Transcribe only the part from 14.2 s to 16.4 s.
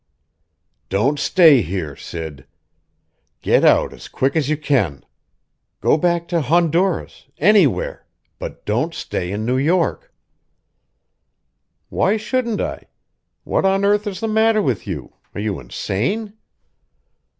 the matter with you? Are you insane?"